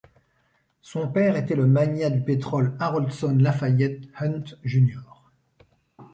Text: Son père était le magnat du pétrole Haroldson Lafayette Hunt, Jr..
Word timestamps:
Son 0.81 1.09
père 1.09 1.35
était 1.35 1.53
le 1.55 1.67
magnat 1.67 2.09
du 2.09 2.21
pétrole 2.21 2.75
Haroldson 2.79 3.37
Lafayette 3.39 4.05
Hunt, 4.19 4.45
Jr.. 4.63 4.99